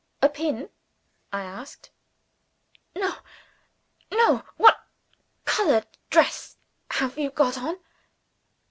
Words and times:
"A 0.19 0.29
pin?" 0.29 0.69
I 1.31 1.43
asked. 1.43 1.91
"No! 2.95 3.17
no! 4.11 4.43
What 4.57 4.83
colored 5.45 5.85
dress 6.09 6.57
have 6.89 7.19
you 7.19 7.29
got 7.29 7.55
on?" 7.55 7.77